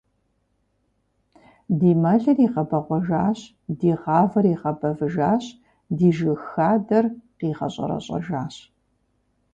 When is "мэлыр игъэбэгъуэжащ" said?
2.01-3.39